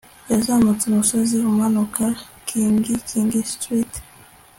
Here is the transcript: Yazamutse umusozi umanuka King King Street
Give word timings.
Yazamutse 0.31 0.83
umusozi 0.87 1.35
umanuka 1.51 2.03
King 2.47 2.83
King 3.09 3.31
Street 3.53 3.91